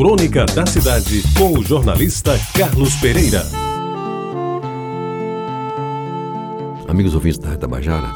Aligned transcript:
Crônica 0.00 0.46
da 0.46 0.64
Cidade, 0.64 1.22
com 1.36 1.58
o 1.58 1.62
jornalista 1.62 2.32
Carlos 2.56 2.94
Pereira. 2.96 3.44
Amigos 6.88 7.14
ouvintes 7.14 7.38
da 7.38 7.54
Tabajara, 7.54 8.08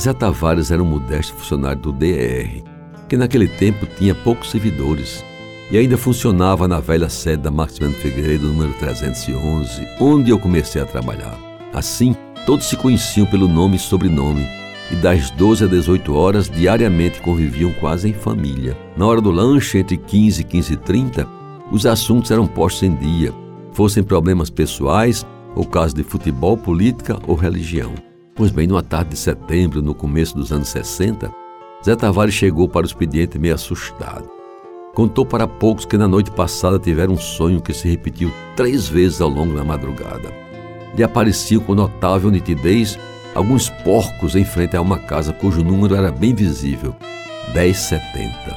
Zé 0.00 0.14
Tavares 0.14 0.70
era 0.70 0.82
um 0.82 0.86
modesto 0.86 1.34
funcionário 1.34 1.82
do 1.82 1.92
DER, 1.92 2.62
que 3.10 3.18
naquele 3.18 3.46
tempo 3.46 3.84
tinha 3.98 4.14
poucos 4.14 4.50
servidores 4.50 5.22
e 5.70 5.76
ainda 5.76 5.98
funcionava 5.98 6.66
na 6.66 6.80
velha 6.80 7.10
sede 7.10 7.42
da 7.42 7.50
Maximiliano 7.50 8.00
Figueiredo, 8.00 8.46
número 8.46 8.72
311, 8.78 9.86
onde 10.00 10.30
eu 10.30 10.38
comecei 10.38 10.80
a 10.80 10.86
trabalhar. 10.86 11.38
Assim, 11.74 12.16
todos 12.46 12.64
se 12.64 12.76
conheciam 12.78 13.26
pelo 13.26 13.48
nome 13.48 13.76
e 13.76 13.78
sobrenome, 13.78 14.46
e 14.92 14.96
das 14.96 15.30
12 15.30 15.64
às 15.64 15.70
18 15.70 16.14
horas 16.14 16.50
diariamente 16.50 17.20
conviviam 17.20 17.72
quase 17.72 18.10
em 18.10 18.12
família. 18.12 18.76
Na 18.96 19.06
hora 19.06 19.20
do 19.20 19.30
lanche, 19.30 19.78
entre 19.78 19.96
15 19.96 20.42
e 20.42 20.44
15 20.44 20.72
e 20.74 20.76
30, 20.76 21.28
os 21.72 21.86
assuntos 21.86 22.30
eram 22.30 22.46
postos 22.46 22.82
em 22.82 22.94
dia, 22.94 23.32
fossem 23.72 24.04
problemas 24.04 24.50
pessoais 24.50 25.26
ou 25.56 25.64
casos 25.64 25.94
de 25.94 26.02
futebol, 26.02 26.56
política 26.56 27.18
ou 27.26 27.34
religião. 27.34 27.92
Pois 28.34 28.50
bem, 28.50 28.66
numa 28.66 28.82
tarde 28.82 29.10
de 29.10 29.16
setembro, 29.16 29.82
no 29.82 29.94
começo 29.94 30.36
dos 30.36 30.52
anos 30.52 30.68
60, 30.68 31.32
Zé 31.84 31.96
Tavares 31.96 32.34
chegou 32.34 32.68
para 32.68 32.82
o 32.82 32.86
expediente 32.86 33.38
meio 33.38 33.54
assustado. 33.54 34.30
Contou 34.94 35.24
para 35.24 35.48
poucos 35.48 35.86
que 35.86 35.96
na 35.96 36.06
noite 36.06 36.30
passada 36.30 36.78
tiveram 36.78 37.14
um 37.14 37.18
sonho 37.18 37.62
que 37.62 37.72
se 37.72 37.88
repetiu 37.88 38.30
três 38.54 38.86
vezes 38.86 39.22
ao 39.22 39.28
longo 39.28 39.54
da 39.54 39.64
madrugada. 39.64 40.30
Lhe 40.94 41.02
apareciam 41.02 41.62
com 41.62 41.74
notável 41.74 42.30
nitidez 42.30 42.98
alguns 43.34 43.68
porcos 43.68 44.36
em 44.36 44.44
frente 44.44 44.76
a 44.76 44.80
uma 44.80 44.98
casa 44.98 45.32
cujo 45.32 45.62
número 45.62 45.94
era 45.94 46.10
bem 46.10 46.34
visível, 46.34 46.94
1070. 47.54 48.56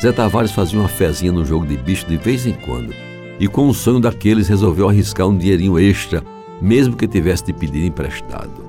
Zé 0.00 0.12
Tavares 0.12 0.52
fazia 0.52 0.78
uma 0.78 0.88
fezinha 0.88 1.32
no 1.32 1.44
jogo 1.44 1.66
de 1.66 1.76
bicho 1.76 2.06
de 2.06 2.16
vez 2.16 2.46
em 2.46 2.52
quando, 2.52 2.94
e 3.38 3.48
com 3.48 3.68
o 3.68 3.74
sonho 3.74 4.00
daqueles 4.00 4.48
resolveu 4.48 4.88
arriscar 4.88 5.26
um 5.26 5.36
dinheirinho 5.36 5.78
extra, 5.78 6.22
mesmo 6.60 6.96
que 6.96 7.08
tivesse 7.08 7.46
de 7.46 7.52
pedir 7.52 7.84
emprestado. 7.84 8.64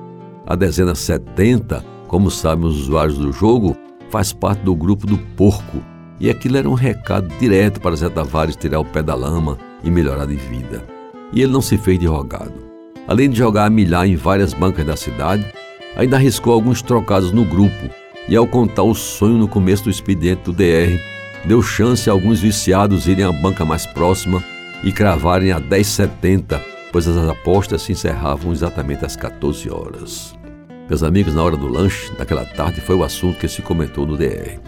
A 0.46 0.54
dezena 0.54 0.94
70, 0.94 1.84
como 2.08 2.30
sabem 2.30 2.66
os 2.66 2.80
usuários 2.80 3.18
do 3.18 3.32
jogo, 3.32 3.76
faz 4.10 4.32
parte 4.32 4.60
do 4.60 4.74
grupo 4.74 5.06
do 5.06 5.18
porco, 5.18 5.82
e 6.18 6.30
aquilo 6.30 6.56
era 6.56 6.68
um 6.68 6.74
recado 6.74 7.28
direto 7.38 7.80
para 7.80 7.96
Zé 7.96 8.08
Tavares 8.08 8.56
tirar 8.56 8.80
o 8.80 8.84
pé 8.84 9.02
da 9.02 9.14
lama 9.14 9.58
e 9.84 9.90
melhorar 9.90 10.26
de 10.26 10.36
vida. 10.36 10.82
E 11.32 11.42
ele 11.42 11.52
não 11.52 11.60
se 11.60 11.76
fez 11.76 11.98
de 11.98 12.06
rogado. 12.06 12.75
Além 13.08 13.30
de 13.30 13.38
jogar 13.38 13.66
a 13.66 13.70
milhar 13.70 14.06
em 14.06 14.16
várias 14.16 14.52
bancas 14.52 14.84
da 14.84 14.96
cidade, 14.96 15.44
ainda 15.96 16.16
arriscou 16.16 16.52
alguns 16.52 16.82
trocados 16.82 17.30
no 17.30 17.44
grupo 17.44 17.90
e, 18.28 18.34
ao 18.34 18.46
contar 18.46 18.82
o 18.82 18.94
sonho 18.94 19.38
no 19.38 19.46
começo 19.46 19.84
do 19.84 19.90
expediente 19.90 20.42
do 20.42 20.52
DR, 20.52 21.00
deu 21.44 21.62
chance 21.62 22.10
a 22.10 22.12
alguns 22.12 22.40
viciados 22.40 23.06
irem 23.06 23.24
à 23.24 23.30
banca 23.30 23.64
mais 23.64 23.86
próxima 23.86 24.42
e 24.82 24.90
cravarem 24.90 25.52
a 25.52 25.60
10,70, 25.60 26.60
pois 26.90 27.06
as 27.06 27.28
apostas 27.28 27.82
se 27.82 27.92
encerravam 27.92 28.52
exatamente 28.52 29.04
às 29.04 29.14
14 29.14 29.70
horas. 29.70 30.34
Meus 30.88 31.02
amigos, 31.02 31.34
na 31.34 31.42
hora 31.42 31.56
do 31.56 31.68
lanche 31.68 32.12
daquela 32.16 32.44
tarde 32.44 32.80
foi 32.80 32.96
o 32.96 33.04
assunto 33.04 33.38
que 33.38 33.48
se 33.48 33.62
comentou 33.62 34.04
no 34.06 34.16
DR. 34.16 34.58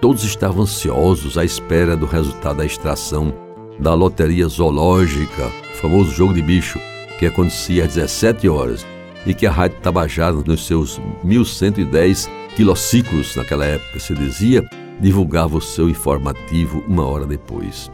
Todos 0.00 0.22
estavam 0.24 0.62
ansiosos 0.62 1.36
à 1.36 1.44
espera 1.44 1.96
do 1.96 2.06
resultado 2.06 2.58
da 2.58 2.66
extração 2.66 3.34
da 3.78 3.94
loteria 3.94 4.46
zoológica, 4.46 5.46
o 5.46 5.76
famoso 5.78 6.12
jogo 6.12 6.34
de 6.34 6.42
bicho, 6.42 6.78
que 7.18 7.26
acontecia 7.26 7.84
às 7.84 7.94
17 7.94 8.48
horas 8.48 8.86
e 9.26 9.32
que 9.32 9.46
a 9.46 9.50
Rádio 9.50 9.78
Tabajara, 9.80 10.34
nos 10.34 10.66
seus 10.66 11.00
1110 11.22 12.28
quilociclos, 12.56 13.34
naquela 13.36 13.64
época 13.64 13.98
se 13.98 14.14
dizia, 14.14 14.64
divulgava 15.00 15.56
o 15.56 15.60
seu 15.60 15.88
informativo 15.88 16.84
uma 16.86 17.06
hora 17.06 17.26
depois. 17.26 17.90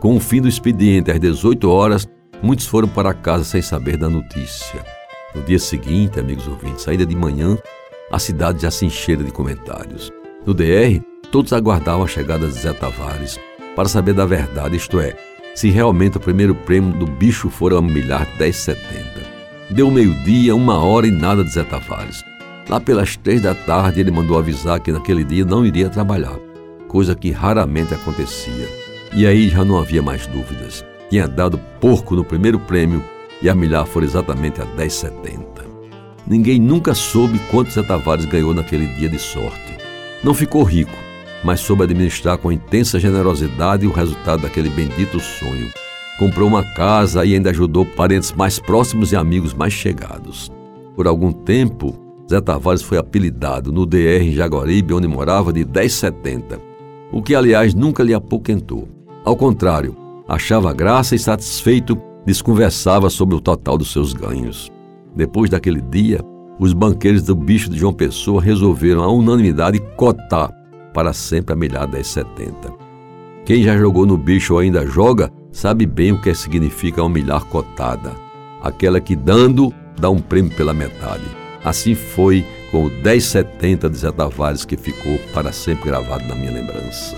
Com 0.00 0.16
o 0.16 0.20
fim 0.20 0.40
do 0.40 0.48
expediente 0.48 1.10
às 1.10 1.20
18 1.20 1.70
horas, 1.70 2.08
muitos 2.42 2.66
foram 2.66 2.88
para 2.88 3.14
casa 3.14 3.44
sem 3.44 3.62
saber 3.62 3.96
da 3.96 4.08
notícia. 4.08 4.84
No 5.34 5.42
dia 5.42 5.58
seguinte, 5.58 6.20
amigos 6.20 6.46
ouvintes, 6.46 6.86
ainda 6.88 7.06
de 7.06 7.16
manhã, 7.16 7.56
a 8.10 8.18
cidade 8.18 8.62
já 8.62 8.70
se 8.70 8.84
encheira 8.84 9.22
de 9.22 9.30
comentários. 9.30 10.10
No 10.44 10.52
DR, 10.52 11.00
todos 11.30 11.52
aguardavam 11.52 12.04
a 12.04 12.08
chegada 12.08 12.46
de 12.46 12.52
Zé 12.52 12.72
Tavares 12.72 13.38
para 13.74 13.88
saber 13.88 14.12
da 14.12 14.26
verdade, 14.26 14.76
isto 14.76 15.00
é, 15.00 15.16
se 15.54 15.70
realmente 15.70 16.16
o 16.16 16.20
primeiro 16.20 16.54
prêmio 16.54 16.92
do 16.92 17.06
bicho 17.06 17.50
for 17.50 17.72
a 17.72 17.82
milhar 17.82 18.26
10,70. 18.38 18.76
Deu 19.70 19.90
meio-dia, 19.90 20.54
uma 20.54 20.78
hora 20.78 21.06
e 21.06 21.10
nada 21.10 21.44
de 21.44 21.50
Zé 21.50 21.62
Tavares. 21.64 22.24
Lá 22.68 22.80
pelas 22.80 23.16
três 23.16 23.40
da 23.40 23.54
tarde 23.54 24.00
ele 24.00 24.10
mandou 24.10 24.38
avisar 24.38 24.80
que 24.80 24.92
naquele 24.92 25.24
dia 25.24 25.44
não 25.44 25.64
iria 25.64 25.88
trabalhar, 25.88 26.38
coisa 26.88 27.14
que 27.14 27.30
raramente 27.30 27.94
acontecia. 27.94 28.68
E 29.14 29.26
aí 29.26 29.48
já 29.48 29.64
não 29.64 29.78
havia 29.78 30.02
mais 30.02 30.26
dúvidas. 30.26 30.84
Tinha 31.10 31.28
dado 31.28 31.58
porco 31.80 32.14
no 32.14 32.24
primeiro 32.24 32.58
prêmio 32.58 33.04
e 33.42 33.48
a 33.48 33.54
milhar 33.54 33.84
foi 33.86 34.04
exatamente 34.04 34.60
a 34.60 34.64
10,70. 34.64 35.42
Ninguém 36.26 36.58
nunca 36.58 36.94
soube 36.94 37.38
quanto 37.50 37.72
Zé 37.72 37.82
Tavares 37.82 38.24
ganhou 38.24 38.54
naquele 38.54 38.86
dia 38.94 39.08
de 39.08 39.18
sorte. 39.18 39.76
Não 40.22 40.32
ficou 40.32 40.62
rico, 40.62 40.96
mas 41.44 41.60
soube 41.60 41.84
administrar 41.84 42.38
com 42.38 42.52
intensa 42.52 43.00
generosidade 43.00 43.86
o 43.86 43.92
resultado 43.92 44.42
daquele 44.42 44.70
bendito 44.70 45.18
sonho. 45.18 45.70
Comprou 46.18 46.48
uma 46.48 46.62
casa 46.74 47.24
e 47.24 47.34
ainda 47.34 47.50
ajudou 47.50 47.84
parentes 47.84 48.32
mais 48.32 48.58
próximos 48.58 49.12
e 49.12 49.16
amigos 49.16 49.54
mais 49.54 49.72
chegados. 49.72 50.50
Por 50.94 51.06
algum 51.06 51.32
tempo, 51.32 51.98
Zé 52.30 52.40
Tavares 52.40 52.82
foi 52.82 52.98
apelidado 52.98 53.72
no 53.72 53.84
DR 53.84 54.22
em 54.22 54.32
Jaguaribe, 54.32 54.94
onde 54.94 55.08
morava, 55.08 55.52
de 55.52 55.64
1070, 55.64 56.60
o 57.10 57.22
que, 57.22 57.34
aliás, 57.34 57.74
nunca 57.74 58.02
lhe 58.02 58.14
apoquentou. 58.14 58.88
Ao 59.24 59.36
contrário, 59.36 59.96
achava 60.28 60.72
graça 60.72 61.14
e 61.14 61.18
satisfeito 61.18 61.98
desconversava 62.24 63.10
sobre 63.10 63.34
o 63.34 63.40
total 63.40 63.76
dos 63.76 63.90
seus 63.90 64.12
ganhos. 64.12 64.70
Depois 65.14 65.50
daquele 65.50 65.80
dia, 65.80 66.20
os 66.58 66.72
banqueiros 66.72 67.22
do 67.22 67.34
bicho 67.34 67.68
de 67.68 67.78
João 67.78 67.92
Pessoa 67.92 68.40
resolveram, 68.40 69.02
à 69.02 69.12
unanimidade, 69.12 69.80
cotar 69.96 70.61
para 70.92 71.12
sempre 71.12 71.52
a 71.52 71.56
milhar 71.56 71.88
1070. 71.88 72.72
Quem 73.44 73.62
já 73.62 73.76
jogou 73.76 74.06
no 74.06 74.16
bicho 74.16 74.54
ou 74.54 74.60
ainda 74.60 74.86
joga, 74.86 75.30
sabe 75.50 75.84
bem 75.84 76.12
o 76.12 76.20
que 76.20 76.34
significa 76.34 77.02
uma 77.02 77.10
milhar 77.10 77.44
cotada. 77.44 78.12
Aquela 78.62 79.00
que 79.00 79.16
dando, 79.16 79.74
dá 79.98 80.08
um 80.08 80.20
prêmio 80.20 80.54
pela 80.56 80.72
metade. 80.72 81.24
Assim 81.64 81.94
foi 81.94 82.44
com 82.70 82.86
o 82.86 82.90
1070 82.90 83.90
de 83.90 83.96
Zé 83.98 84.12
Tavares 84.12 84.64
que 84.64 84.76
ficou 84.76 85.18
para 85.32 85.52
sempre 85.52 85.90
gravado 85.90 86.26
na 86.26 86.34
minha 86.34 86.52
lembrança. 86.52 87.16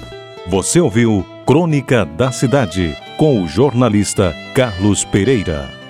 Você 0.49 0.81
ouviu 0.81 1.25
Crônica 1.47 2.05
da 2.05 2.33
Cidade 2.33 2.97
com 3.17 3.43
o 3.43 3.49
jornalista 3.49 4.35
Carlos 4.55 5.05
Pereira. 5.05 5.84